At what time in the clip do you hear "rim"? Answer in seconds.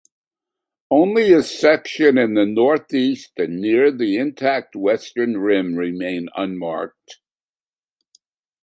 5.37-5.75